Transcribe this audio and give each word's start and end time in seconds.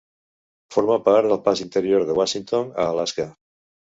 Forma 0.75 0.95
part 1.07 1.27
del 1.31 1.39
pas 1.49 1.61
interior 1.67 2.07
de 2.09 2.17
Washington 2.21 2.71
a 2.85 2.87
Alaska. 2.95 3.29